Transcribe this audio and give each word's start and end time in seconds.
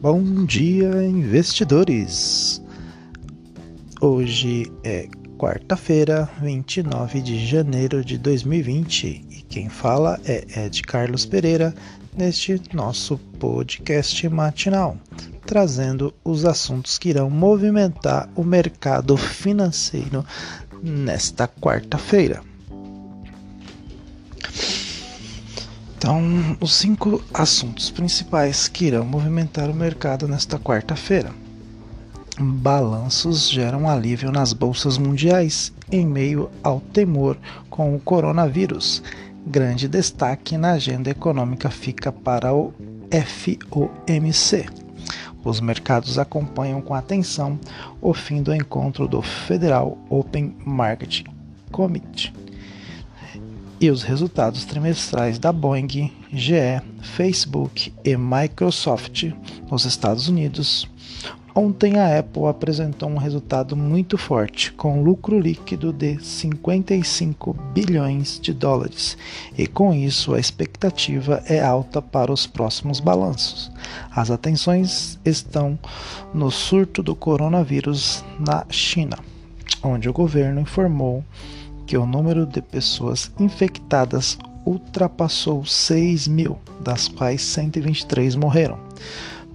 Bom 0.00 0.46
dia, 0.46 1.04
investidores! 1.04 2.62
Hoje 4.00 4.72
é 4.82 5.06
quarta-feira, 5.36 6.26
29 6.40 7.20
de 7.20 7.44
janeiro 7.44 8.02
de 8.02 8.16
2020 8.16 9.26
e 9.28 9.42
quem 9.42 9.68
fala 9.68 10.18
é 10.24 10.64
Ed 10.64 10.82
Carlos 10.84 11.26
Pereira 11.26 11.74
neste 12.16 12.58
nosso 12.72 13.18
podcast 13.38 14.26
matinal, 14.30 14.96
trazendo 15.44 16.14
os 16.24 16.46
assuntos 16.46 16.96
que 16.96 17.10
irão 17.10 17.28
movimentar 17.28 18.26
o 18.34 18.42
mercado 18.42 19.18
financeiro 19.18 20.24
nesta 20.82 21.46
quarta-feira. 21.46 22.40
Então, 26.00 26.56
os 26.62 26.76
cinco 26.76 27.22
assuntos 27.34 27.90
principais 27.90 28.66
que 28.68 28.86
irão 28.86 29.04
movimentar 29.04 29.68
o 29.68 29.74
mercado 29.74 30.26
nesta 30.26 30.58
quarta-feira. 30.58 31.30
Balanços 32.38 33.50
geram 33.50 33.86
alívio 33.86 34.32
nas 34.32 34.54
bolsas 34.54 34.96
mundiais 34.96 35.74
em 35.92 36.06
meio 36.06 36.48
ao 36.62 36.80
temor 36.80 37.36
com 37.68 37.94
o 37.94 38.00
coronavírus. 38.00 39.02
Grande 39.46 39.86
destaque 39.86 40.56
na 40.56 40.70
agenda 40.70 41.10
econômica 41.10 41.68
fica 41.68 42.10
para 42.10 42.54
o 42.54 42.72
FOMC. 43.12 44.70
Os 45.44 45.60
mercados 45.60 46.18
acompanham 46.18 46.80
com 46.80 46.94
atenção 46.94 47.60
o 48.00 48.14
fim 48.14 48.42
do 48.42 48.54
encontro 48.54 49.06
do 49.06 49.20
Federal 49.20 49.98
Open 50.08 50.56
Market 50.64 51.26
Committee 51.70 52.39
e 53.80 53.90
os 53.90 54.02
resultados 54.02 54.64
trimestrais 54.66 55.38
da 55.38 55.50
Boeing, 55.50 56.12
GE, 56.30 56.82
Facebook 57.00 57.92
e 58.04 58.16
Microsoft 58.16 59.32
nos 59.70 59.86
Estados 59.86 60.28
Unidos. 60.28 60.86
Ontem 61.54 61.98
a 61.98 62.18
Apple 62.18 62.46
apresentou 62.46 63.08
um 63.08 63.16
resultado 63.16 63.74
muito 63.74 64.16
forte, 64.16 64.72
com 64.72 65.02
lucro 65.02 65.40
líquido 65.40 65.92
de 65.92 66.22
55 66.22 67.54
bilhões 67.72 68.38
de 68.38 68.52
dólares, 68.52 69.16
e 69.58 69.66
com 69.66 69.92
isso 69.92 70.34
a 70.34 70.38
expectativa 70.38 71.42
é 71.46 71.60
alta 71.60 72.00
para 72.00 72.32
os 72.32 72.46
próximos 72.46 73.00
balanços. 73.00 73.72
As 74.14 74.30
atenções 74.30 75.18
estão 75.24 75.76
no 76.32 76.50
surto 76.50 77.02
do 77.02 77.16
coronavírus 77.16 78.24
na 78.38 78.64
China, 78.70 79.18
onde 79.82 80.08
o 80.08 80.12
governo 80.12 80.60
informou 80.60 81.24
que 81.90 81.98
o 81.98 82.06
número 82.06 82.46
de 82.46 82.62
pessoas 82.62 83.32
infectadas 83.36 84.38
ultrapassou 84.64 85.64
6 85.64 86.28
mil, 86.28 86.56
das 86.80 87.08
quais 87.08 87.42
123 87.42 88.36
morreram. 88.36 88.78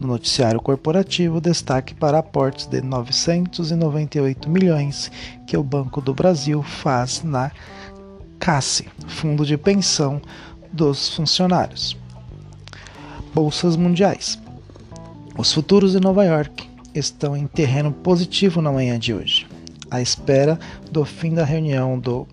No 0.02 0.08
noticiário 0.08 0.60
corporativo, 0.60 1.40
destaque 1.40 1.94
para 1.94 2.20
aportes 2.20 2.66
de 2.66 2.82
998 2.82 4.50
milhões 4.50 5.10
que 5.48 5.56
o 5.56 5.64
Banco 5.64 6.02
do 6.02 6.14
Brasil 6.14 6.62
faz 6.62 7.24
na 7.24 7.54
CASSE, 8.38 8.90
Fundo 9.08 9.46
de 9.46 9.58
Pensão 9.58 10.22
dos 10.74 11.16
Funcionários. 11.16 11.96
Bolsas 13.34 13.78
mundiais. 13.78 14.38
Os 15.38 15.54
futuros 15.54 15.94
de 15.94 16.02
Nova 16.02 16.26
York 16.26 16.70
estão 16.94 17.38
em 17.38 17.48
terreno 17.48 17.94
positivo 17.94 18.62
na 18.62 18.74
manhã 18.74 19.00
de 19.00 19.14
hoje 19.14 19.55
à 19.90 20.02
espera 20.02 20.60
do 20.92 21.06
fim 21.06 21.34
da 21.34 21.44
reunião 21.44 22.00
do 22.00 22.28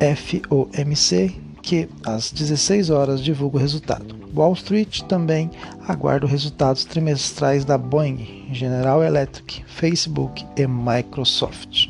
FOMC, 0.00 1.40
que 1.62 1.88
às 2.04 2.30
16 2.30 2.90
horas 2.90 3.22
divulga 3.22 3.56
o 3.56 3.60
resultado. 3.60 4.14
Wall 4.34 4.52
Street 4.54 5.02
também 5.02 5.50
aguarda 5.86 6.26
os 6.26 6.32
resultados 6.32 6.84
trimestrais 6.84 7.64
da 7.64 7.78
Boeing, 7.78 8.48
General 8.52 9.02
Electric, 9.02 9.64
Facebook 9.66 10.44
e 10.56 10.66
Microsoft. 10.66 11.88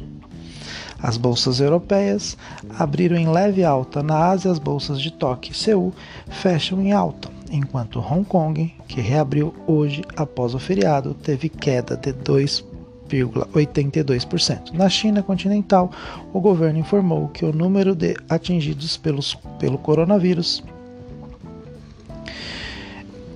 As 1.02 1.16
bolsas 1.16 1.60
europeias 1.60 2.36
abriram 2.78 3.16
em 3.16 3.28
leve 3.28 3.64
alta 3.64 4.02
na 4.02 4.28
Ásia, 4.28 4.50
as 4.50 4.58
bolsas 4.58 5.00
de 5.00 5.10
Tóquio 5.10 5.52
e 5.52 5.56
Seul 5.56 5.92
fecham 6.28 6.80
em 6.80 6.92
alta, 6.92 7.28
enquanto 7.50 7.98
Hong 7.98 8.24
Kong, 8.24 8.74
que 8.88 9.00
reabriu 9.00 9.54
hoje 9.66 10.02
após 10.16 10.54
o 10.54 10.58
feriado, 10.58 11.12
teve 11.14 11.48
queda 11.48 11.96
de 11.96 12.12
2%. 12.12 12.73
0,82%. 13.08 14.72
Na 14.72 14.88
China 14.88 15.22
continental, 15.22 15.90
o 16.32 16.40
governo 16.40 16.78
informou 16.78 17.28
que 17.28 17.44
o 17.44 17.52
número 17.52 17.94
de 17.94 18.16
atingidos 18.28 18.96
pelos, 18.96 19.36
pelo 19.58 19.78
coronavírus 19.78 20.62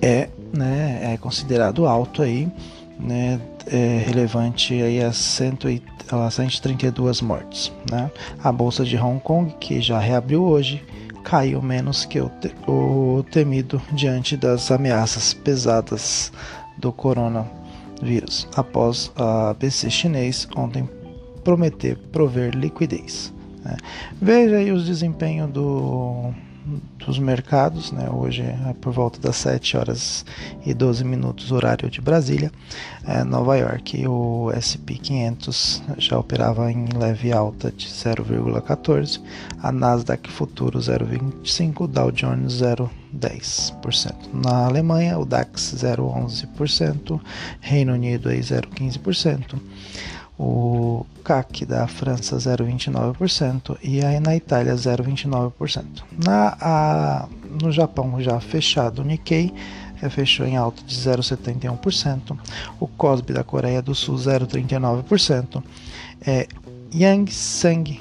é, 0.01 0.29
né, 0.53 1.13
é 1.13 1.17
considerado 1.17 1.85
alto 1.85 2.21
aí, 2.21 2.47
né, 2.99 3.39
é 3.67 4.03
relevante 4.05 4.73
aí 4.81 5.03
a, 5.03 5.11
100, 5.11 5.81
a 6.11 6.31
132 6.31 7.21
mortes. 7.21 7.71
Né? 7.89 8.09
A 8.43 8.51
bolsa 8.51 8.83
de 8.83 8.97
Hong 8.97 9.19
Kong, 9.19 9.53
que 9.59 9.81
já 9.81 9.99
reabriu 9.99 10.43
hoje, 10.43 10.83
caiu 11.23 11.61
menos 11.61 12.05
que 12.05 12.19
o, 12.19 12.29
te, 12.29 12.53
o 12.67 13.23
temido 13.29 13.81
diante 13.91 14.35
das 14.35 14.71
ameaças 14.71 15.33
pesadas 15.33 16.31
do 16.77 16.91
coronavírus 16.91 17.58
vírus, 18.01 18.47
após 18.55 19.11
a 19.15 19.53
BC 19.53 19.89
chinês 19.89 20.47
ontem 20.55 20.87
prometer 21.43 21.97
prover 22.11 22.55
liquidez. 22.55 23.33
Né? 23.63 23.75
Veja 24.21 24.57
aí 24.57 24.71
os 24.71 24.85
desempenhos 24.85 25.49
do, 25.51 26.33
dos 26.97 27.17
mercados, 27.17 27.91
né? 27.91 28.09
hoje 28.11 28.41
é 28.41 28.73
por 28.79 28.93
volta 28.93 29.19
das 29.19 29.35
7 29.37 29.77
horas 29.77 30.25
e 30.65 30.73
12 30.73 31.03
minutos, 31.03 31.51
horário 31.51 31.89
de 31.89 32.01
Brasília, 32.01 32.51
é, 33.05 33.23
Nova 33.23 33.57
York, 33.57 34.07
o 34.07 34.51
SP 34.53 34.99
500 35.01 35.81
já 35.97 36.17
operava 36.17 36.71
em 36.71 36.87
leve 36.95 37.31
alta 37.31 37.71
de 37.71 37.87
0,14, 37.87 39.21
a 39.61 39.71
Nasdaq 39.71 40.29
Futuro 40.29 40.79
0,25, 40.79 41.87
Dow 41.87 42.11
Jones 42.11 42.61
0,10%. 42.61 44.13
Na 44.33 44.65
Alemanha, 44.65 45.17
o 45.17 45.25
DAX 45.25 45.73
0,11%, 45.75 47.19
Reino 47.61 47.93
Unido 47.93 48.29
0,15% 48.29 49.59
o 50.39 51.05
CAC 51.21 51.65
da 51.65 51.85
França 51.85 52.37
0,29% 52.37 53.77
e 53.83 54.03
aí 54.03 54.21
na 54.21 54.37
Itália 54.37 54.73
0,29%. 54.73 55.83
Na, 56.25 56.55
a, 56.61 57.27
no 57.61 57.73
Japão 57.73 58.21
já 58.21 58.39
fechado 58.39 59.01
o 59.01 59.05
Nikkei 59.05 59.53
é, 60.01 60.09
fechou 60.09 60.45
em 60.45 60.55
alta 60.55 60.81
de 60.83 60.95
0,71%, 60.95 62.37
o 62.79 62.87
Kospi 62.87 63.33
da 63.33 63.43
Coreia 63.43 63.81
do 63.81 63.93
Sul 63.93 64.15
0,39%, 64.15 65.61
é, 66.25 66.47
Yang 66.91 67.31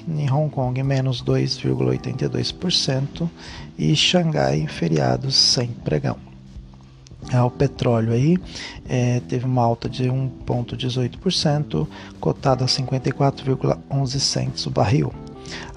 em 0.09 0.31
Hong 0.31 0.51
Kong 0.51 0.83
menos 0.83 1.23
2,82% 1.23 3.29
e 3.77 3.95
Xangai 3.95 4.67
feriados 4.67 5.37
sem 5.37 5.69
pregão. 5.69 6.28
É, 7.33 7.41
o 7.43 7.51
petróleo 7.51 8.13
aí 8.13 8.39
é, 8.89 9.21
teve 9.29 9.45
uma 9.45 9.63
alta 9.63 9.89
de 9.89 10.05
1,18%, 10.05 11.87
cotado 12.19 12.65
a 12.65 12.67
54,11 12.67 14.19
centos 14.19 14.67
o 14.67 14.71
barril. 14.71 15.13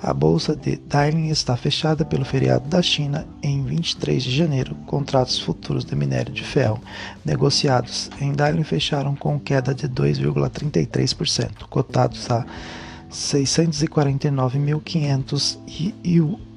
A 0.01 0.13
bolsa 0.13 0.55
de 0.55 0.75
Darling 0.75 1.29
está 1.29 1.55
fechada 1.55 2.03
pelo 2.03 2.25
feriado 2.25 2.67
da 2.67 2.81
China 2.81 3.25
em 3.41 3.63
23 3.63 4.23
de 4.23 4.35
janeiro. 4.35 4.75
Contratos 4.85 5.39
futuros 5.39 5.85
de 5.85 5.95
minério 5.95 6.33
de 6.33 6.43
ferro 6.43 6.81
negociados 7.23 8.09
em 8.19 8.33
Darling 8.33 8.63
fecharam 8.63 9.15
com 9.15 9.39
queda 9.39 9.73
de 9.73 9.87
2,33%, 9.87 11.63
cotados 11.69 12.29
a 12.29 12.45
649.500 13.11 15.57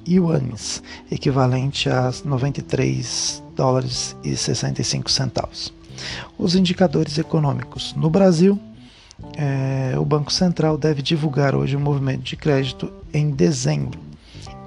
yuanes, 0.07 0.83
equivalente 1.11 1.89
a 1.89 2.11
93 2.23 3.43
dólares 3.55 4.15
e 4.23 4.35
65 4.35 5.09
centavos. 5.09 5.73
Os 6.37 6.55
indicadores 6.55 7.17
econômicos 7.17 7.93
no 7.95 8.09
Brasil, 8.09 8.59
é, 9.37 9.93
o 9.97 10.05
Banco 10.05 10.31
Central 10.31 10.77
deve 10.77 11.01
divulgar 11.01 11.55
hoje 11.55 11.75
o 11.75 11.79
movimento 11.79 12.21
de 12.21 12.35
crédito 12.35 12.91
em 13.13 13.31
dezembro, 13.31 13.99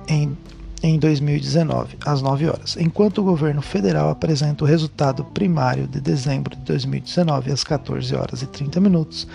em, 0.08 0.36
em 0.82 0.98
2019, 0.98 1.98
às 2.04 2.22
9 2.22 2.48
horas, 2.48 2.76
enquanto 2.78 3.18
o 3.18 3.24
governo 3.24 3.60
federal 3.60 4.08
apresenta 4.08 4.64
o 4.64 4.66
resultado 4.66 5.24
primário 5.24 5.86
de 5.86 6.00
dezembro 6.00 6.56
de 6.56 6.62
2019 6.62 7.52
às 7.52 7.62
14 7.62 8.14
horas 8.14 8.42
e 8.42 8.46
30 8.46 8.80
minutos. 8.80 9.28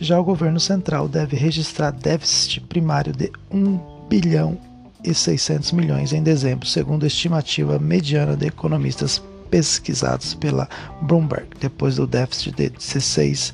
Já 0.00 0.18
o 0.18 0.24
governo 0.24 0.60
central 0.60 1.08
deve 1.08 1.36
registrar 1.36 1.90
déficit 1.90 2.60
primário 2.60 3.12
de 3.12 3.32
1 3.50 3.80
bilhão 4.08 4.58
e 5.02 5.12
600 5.12 5.72
milhões 5.72 6.12
em 6.12 6.22
dezembro, 6.22 6.66
segundo 6.66 7.04
a 7.04 7.06
estimativa 7.06 7.78
mediana 7.78 8.36
de 8.36 8.46
economistas 8.46 9.22
pesquisados 9.50 10.34
pela 10.34 10.68
Bloomberg, 11.02 11.48
depois 11.60 11.96
do 11.96 12.06
déficit 12.06 12.54
de 12.54 12.70
16 12.70 13.52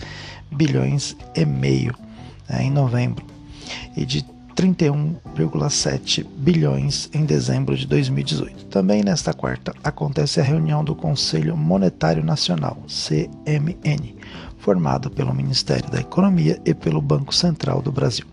bilhões 0.51 1.17
e 1.35 1.45
meio 1.45 1.95
né, 2.49 2.65
em 2.65 2.71
novembro 2.71 3.25
e 3.97 4.05
de 4.05 4.23
31,7 4.55 6.25
bilhões 6.37 7.11
em 7.13 7.25
dezembro 7.25 7.77
de 7.77 7.87
2018. 7.87 8.67
Também 8.67 9.03
nesta 9.03 9.33
quarta 9.33 9.75
acontece 9.83 10.41
a 10.41 10.45
reunião 10.45 10.85
do 10.85 10.95
Conselho 10.95 11.57
Monetário 11.57 12.23
Nacional, 12.23 12.79
CMN, 12.87 14.15
formado 14.59 15.11
pelo 15.11 15.35
Ministério 15.35 15.91
da 15.91 16.01
Economia 16.01 16.61
e 16.65 16.73
pelo 16.73 17.01
Banco 17.01 17.35
Central 17.35 17.83
do 17.83 17.93
Brasil. 17.93 18.25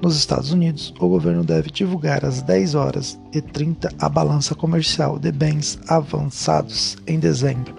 Nos 0.00 0.16
Estados 0.16 0.52
Unidos, 0.52 0.92
o 0.98 1.08
governo 1.08 1.44
deve 1.44 1.70
divulgar 1.70 2.24
às 2.24 2.42
10 2.42 2.74
horas 2.74 3.18
e 3.32 3.40
30 3.40 3.92
a 3.98 4.08
balança 4.08 4.54
comercial 4.54 5.18
de 5.18 5.32
bens 5.32 5.78
avançados 5.88 6.96
em 7.06 7.18
dezembro. 7.18 7.74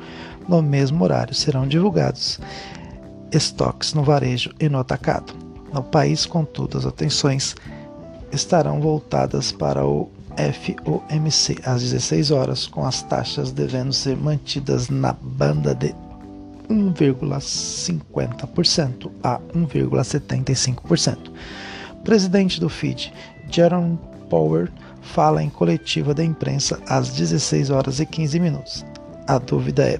No 0.48 0.62
mesmo 0.62 1.04
horário 1.04 1.34
serão 1.34 1.68
divulgados 1.68 2.40
estoques 3.32 3.94
no 3.94 4.04
varejo 4.04 4.52
e 4.60 4.70
no 4.70 4.80
atacado. 4.80 5.34
No 5.74 5.82
país, 5.82 6.26
contudo, 6.26 6.78
as 6.78 6.86
atenções 6.86 7.56
estarão 8.32 8.80
voltadas 8.80 9.52
para 9.52 9.86
o 9.86 10.10
FOMC 10.38 11.60
às 11.64 11.82
16 11.82 12.32
horas, 12.32 12.68
com 12.68 12.86
as 12.86 13.02
taxas 13.04 13.52
devendo 13.52 13.94
ser 13.94 14.18
mantidas 14.18 14.90
na 14.90 15.14
banda 15.14 15.74
de 15.76 15.96
1,50% 16.74 19.12
a 19.22 19.40
1,75%. 19.56 21.32
Presidente 22.04 22.60
do 22.60 22.68
FID, 22.68 23.14
Jerome 23.50 24.00
Power, 24.30 24.70
fala 25.02 25.42
em 25.44 25.50
coletiva 25.50 26.14
da 26.14 26.24
imprensa 26.24 26.80
às 26.88 27.10
16 27.10 27.70
horas 27.70 28.00
e 28.00 28.06
15 28.06 28.40
minutos. 28.40 28.86
A 29.28 29.38
dúvida 29.38 29.86
é, 29.88 30.00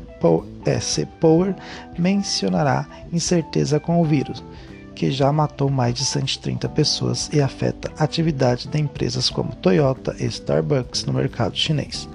é 0.66 0.80
se 0.80 1.06
Power 1.06 1.54
mencionará 1.98 2.88
incerteza 3.12 3.78
com 3.80 4.02
o 4.02 4.06
vírus, 4.06 4.44
que 4.96 5.12
já 5.12 5.32
matou 5.32 5.70
mais 5.70 5.94
de 5.94 6.04
130 6.04 6.68
pessoas 6.70 7.30
e 7.32 7.40
afeta 7.42 7.92
a 7.98 8.04
atividade 8.04 8.68
de 8.68 8.80
empresas 8.80 9.30
como 9.30 9.56
Toyota 9.56 10.16
e 10.20 10.26
Starbucks 10.26 11.06
no 11.06 11.14
mercado 11.14 11.56
chinês. 11.56 12.10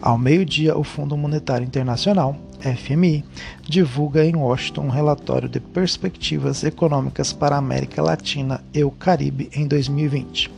Ao 0.00 0.16
meio-dia, 0.16 0.78
o 0.78 0.84
Fundo 0.84 1.16
Monetário 1.16 1.66
Internacional, 1.66 2.36
FMI, 2.60 3.24
divulga 3.62 4.24
em 4.24 4.36
Washington 4.36 4.82
um 4.82 4.90
relatório 4.90 5.48
de 5.48 5.58
perspectivas 5.58 6.62
econômicas 6.62 7.32
para 7.32 7.56
a 7.56 7.58
América 7.58 8.00
Latina 8.00 8.62
e 8.72 8.84
o 8.84 8.90
Caribe 8.90 9.50
em 9.52 9.66
2020. 9.66 10.50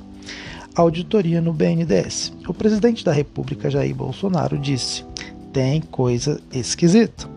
Auditoria 0.74 1.40
no 1.40 1.52
BNDES. 1.52 2.32
O 2.46 2.54
presidente 2.54 3.04
da 3.04 3.12
República, 3.12 3.70
Jair 3.70 3.94
Bolsonaro, 3.94 4.58
disse: 4.58 5.04
tem 5.52 5.80
coisa 5.80 6.40
esquisita 6.52 7.28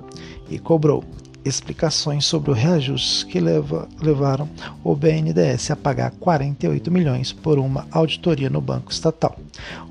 e 0.49 0.59
cobrou 0.59 1.03
explicações 1.45 2.25
sobre 2.25 2.51
o 2.51 2.53
reajuste 2.53 3.25
que 3.25 3.39
leva, 3.39 3.87
levaram 4.01 4.49
o 4.83 4.95
BNDES 4.95 5.71
a 5.71 5.75
pagar 5.75 6.11
48 6.11 6.91
milhões 6.91 7.31
por 7.31 7.59
uma 7.59 7.87
auditoria 7.91 8.49
no 8.49 8.61
Banco 8.61 8.91
Estatal. 8.91 9.37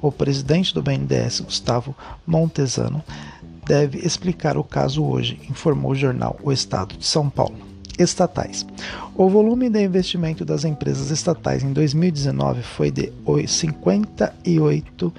O 0.01 0.11
presidente 0.11 0.75
do 0.75 0.83
BNDES, 0.83 1.41
Gustavo 1.41 1.95
Montesano, 2.27 3.03
deve 3.67 3.99
explicar 3.99 4.57
o 4.57 4.65
caso 4.65 5.05
hoje, 5.05 5.41
informou 5.49 5.93
o 5.93 5.97
jornal 5.97 6.39
O 6.43 6.53
Estado 6.53 6.97
de 6.97 7.07
São 7.07 7.29
Paulo. 7.31 7.57
Estatais. 7.99 8.67
O 9.15 9.29
volume 9.29 9.69
de 9.69 9.85
investimento 9.85 10.47
das 10.47 10.65
empresas 10.65 11.11
estatais 11.11 11.63
em 11.63 11.73
2019 11.73 12.63
foi 12.63 12.91
de 12.91 13.13
58 13.47 15.13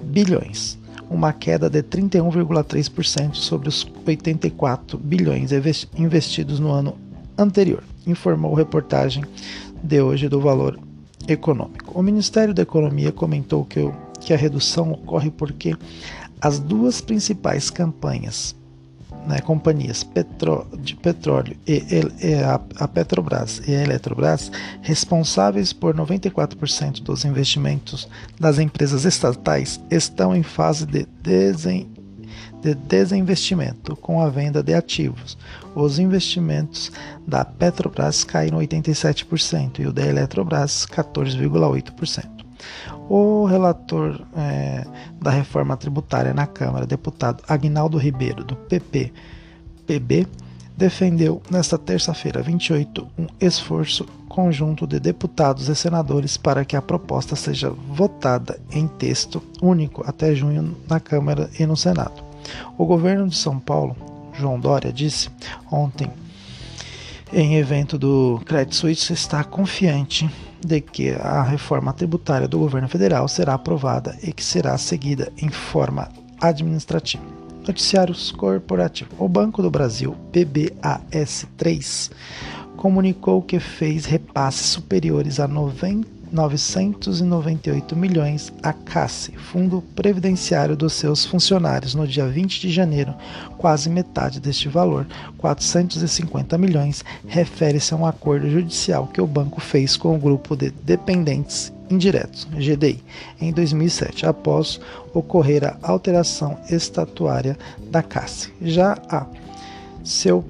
bilhões, 0.00 0.78
uma 1.10 1.32
queda 1.32 1.68
de 1.68 1.82
31,3% 1.82 3.34
sobre 3.34 3.68
os 3.68 3.84
84 4.06 4.96
bilhões 4.96 5.50
investidos 5.98 6.60
no 6.60 6.70
ano 6.70 6.96
anterior, 7.36 7.82
informou 8.06 8.54
a 8.54 8.58
reportagem 8.58 9.24
de 9.82 10.00
hoje 10.00 10.28
do 10.28 10.40
Valor 10.40 10.78
Econômico. 11.26 11.98
O 11.98 12.02
Ministério 12.02 12.54
da 12.54 12.62
Economia 12.62 13.10
comentou 13.10 13.64
que, 13.64 13.80
o, 13.80 13.92
que 14.20 14.32
a 14.32 14.36
redução 14.36 14.92
ocorre 14.92 15.30
porque 15.30 15.76
as 16.40 16.60
duas 16.60 17.00
principais 17.00 17.70
campanhas 17.70 18.54
né, 19.26 19.40
companhias 19.40 20.02
petro, 20.02 20.66
de 20.78 20.96
petróleo 20.96 21.56
e, 21.66 21.82
e 22.20 22.34
a, 22.34 22.60
a, 22.76 22.88
Petrobras 22.88 23.62
e 23.66 23.74
a 23.74 23.82
Eletrobras, 23.82 24.50
responsáveis 24.82 25.72
por 25.72 25.94
94% 25.94 27.02
dos 27.02 27.24
investimentos 27.24 28.08
das 28.38 28.58
empresas 28.58 29.04
estatais, 29.04 29.80
estão 29.90 30.34
em 30.34 30.42
fase 30.42 30.86
de, 30.86 31.06
desen, 31.22 31.88
de 32.62 32.74
desinvestimento 32.74 33.96
com 33.96 34.20
a 34.20 34.28
venda 34.28 34.62
de 34.62 34.74
ativos. 34.74 35.36
Os 35.74 35.98
investimentos 35.98 36.90
da 37.26 37.44
Petrobras 37.44 38.24
caíram 38.24 38.58
87% 38.58 39.80
e 39.80 39.86
o 39.86 39.92
da 39.92 40.06
Eletrobras 40.06 40.86
14,8%. 40.86 42.40
O 43.12 43.44
relator 43.44 44.24
é, 44.36 44.86
da 45.20 45.32
reforma 45.32 45.76
tributária 45.76 46.32
na 46.32 46.46
Câmara, 46.46 46.86
deputado 46.86 47.42
Agnaldo 47.48 47.98
Ribeiro, 47.98 48.44
do 48.44 48.54
PP, 48.54 49.12
PB, 49.84 50.28
defendeu 50.76 51.42
nesta 51.50 51.76
terça-feira, 51.76 52.40
28, 52.40 53.08
um 53.18 53.26
esforço 53.40 54.06
conjunto 54.28 54.86
de 54.86 55.00
deputados 55.00 55.68
e 55.68 55.74
senadores 55.74 56.36
para 56.36 56.64
que 56.64 56.76
a 56.76 56.80
proposta 56.80 57.34
seja 57.34 57.70
votada 57.70 58.60
em 58.70 58.86
texto 58.86 59.42
único 59.60 60.04
até 60.06 60.32
junho 60.32 60.76
na 60.88 61.00
Câmara 61.00 61.50
e 61.58 61.66
no 61.66 61.76
Senado. 61.76 62.22
O 62.78 62.86
governo 62.86 63.26
de 63.26 63.36
São 63.36 63.58
Paulo, 63.58 63.96
João 64.34 64.60
Dória, 64.60 64.92
disse 64.92 65.28
ontem 65.68 66.08
em 67.32 67.56
evento 67.56 67.98
do 67.98 68.40
Credit 68.46 68.76
Suisse 68.76 69.12
está 69.12 69.42
confiante 69.42 70.30
de 70.64 70.80
que 70.80 71.10
a 71.10 71.42
reforma 71.42 71.92
tributária 71.92 72.46
do 72.48 72.58
governo 72.58 72.88
federal 72.88 73.26
será 73.28 73.54
aprovada 73.54 74.16
e 74.22 74.32
que 74.32 74.44
será 74.44 74.76
seguida 74.78 75.32
em 75.38 75.48
forma 75.48 76.08
administrativa. 76.40 77.24
Noticiários 77.66 78.32
corporativos. 78.32 79.14
O 79.18 79.28
Banco 79.28 79.62
do 79.62 79.70
Brasil, 79.70 80.16
PBAS3, 80.32 82.10
comunicou 82.76 83.42
que 83.42 83.60
fez 83.60 84.06
repasses 84.06 84.66
superiores 84.66 85.38
a 85.38 85.46
90 85.46 86.19
998 86.30 87.96
milhões 87.96 88.52
à 88.62 88.72
CASSE, 88.72 89.32
Fundo 89.32 89.82
Previdenciário 89.94 90.76
dos 90.76 90.92
seus 90.92 91.24
funcionários, 91.24 91.94
no 91.94 92.06
dia 92.06 92.26
20 92.26 92.60
de 92.60 92.70
janeiro. 92.70 93.14
Quase 93.58 93.90
metade 93.90 94.40
deste 94.40 94.68
valor, 94.68 95.06
450 95.38 96.56
milhões, 96.56 97.04
refere-se 97.26 97.92
a 97.94 97.96
um 97.96 98.06
acordo 98.06 98.48
judicial 98.48 99.06
que 99.06 99.20
o 99.20 99.26
banco 99.26 99.60
fez 99.60 99.96
com 99.96 100.14
o 100.14 100.18
grupo 100.18 100.56
de 100.56 100.70
dependentes 100.70 101.72
indiretos, 101.90 102.46
GDI, 102.52 103.02
em 103.40 103.52
2007, 103.52 104.24
após 104.24 104.80
ocorrer 105.12 105.64
a 105.64 105.76
alteração 105.82 106.58
estatuária 106.70 107.58
da 107.90 108.02
CASSE. 108.02 108.52
Já 108.62 108.96
a 109.08 109.26
seu 110.04 110.44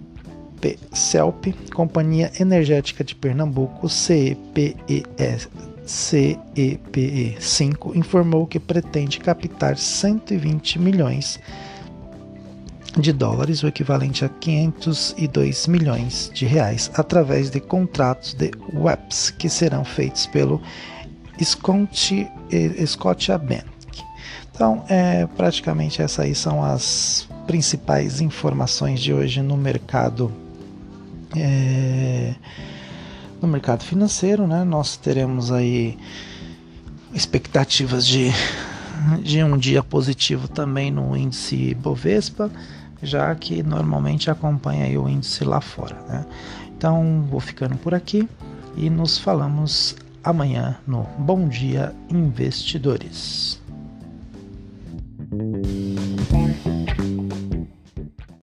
CELP, 0.93 1.55
Companhia 1.75 2.31
Energética 2.39 3.03
de 3.03 3.15
Pernambuco, 3.15 3.89
CEPES, 3.89 5.49
CEPE5 5.87 7.97
informou 7.97 8.47
que 8.47 8.61
pretende 8.61 9.19
captar 9.19 9.77
120 9.77 10.79
milhões 10.79 11.41
de 12.99 13.13
dólares, 13.13 13.63
o 13.63 13.69
equivalente 13.69 14.25
a 14.25 14.29
502 14.29 15.67
milhões 15.67 16.31
de 16.35 16.47
reais, 16.47 16.91
através 16.95 17.51
de 17.51 17.61
contratos 17.61 18.35
de 18.35 18.51
WEPs 18.73 19.31
que 19.31 19.49
serão 19.49 19.85
feitos 19.85 20.27
pelo 20.27 20.61
Scotiabank. 22.87 23.65
Então, 24.53 24.85
é, 24.89 25.27
praticamente 25.37 26.03
essas 26.03 26.21
aí 26.21 26.35
são 26.35 26.63
as 26.63 27.29
principais 27.47 28.21
informações 28.21 29.01
de 29.01 29.13
hoje 29.13 29.41
no 29.41 29.57
mercado 29.57 30.33
é, 31.37 32.35
no 33.41 33.49
mercado 33.49 33.85
financeiro, 33.85 34.47
né? 34.47 34.65
Nós 34.65 34.97
teremos 34.97 35.51
aí 35.51 35.99
expectativas 37.13 38.07
de, 38.07 38.31
de 39.23 39.43
um 39.43 39.57
dia 39.57 39.83
positivo 39.83 40.49
também 40.49 40.91
no 40.91 41.17
índice 41.17 41.75
Bovespa, 41.75 42.51
já 43.03 43.35
que 43.35 43.63
normalmente 43.63 44.31
acompanha 44.31 45.01
o 45.01 45.09
índice 45.09 45.45
lá 45.45 45.61
fora, 45.61 45.97
né? 46.09 46.27
Então, 46.77 47.27
vou 47.31 47.41
ficando 47.41 47.77
por 47.77 47.95
aqui 47.95 48.29
e 48.77 48.89
nos 48.89 49.19
falamos 49.19 49.97
amanhã 50.25 50.79
no 50.87 51.03
Bom 51.19 51.49
Dia 51.49 51.95
Investidores. 52.09 53.61